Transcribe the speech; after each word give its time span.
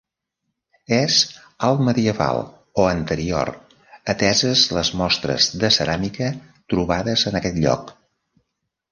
És 0.99 1.15
altmedieval 1.65 2.39
o 2.83 2.85
anterior 2.93 3.51
ateses 4.13 4.63
les 4.77 4.91
mostres 5.01 5.49
de 5.65 5.71
ceràmica 5.75 6.31
trobades 6.75 7.27
en 7.33 7.39
aquest 7.41 7.61
lloc. 7.67 7.93